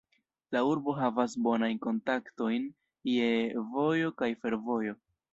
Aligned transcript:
La 0.55 0.61
urbo 0.67 0.93
havas 0.99 1.33
bonajn 1.47 1.75
kontaktojn 1.83 2.65
je 3.15 3.27
vojo 3.75 4.09
kaj 4.23 4.31
fervojo. 4.47 4.97